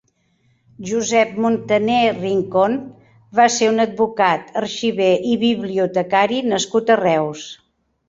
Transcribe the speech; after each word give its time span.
Josep 0.91 1.35
Montaner 1.45 1.99
Rincon 2.15 2.73
va 3.41 3.47
ser 3.59 3.71
un 3.75 3.85
advocat, 3.87 4.51
arxiver 4.65 5.13
i 5.37 5.41
bibliotecari 5.47 6.45
nascut 6.53 6.95
a 6.95 7.01
Reus. 7.07 7.51